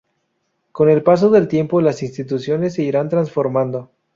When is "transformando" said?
3.07-3.91